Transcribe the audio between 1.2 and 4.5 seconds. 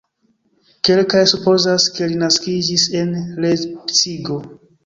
supozas, ke li naskiĝis en Lejpcigo.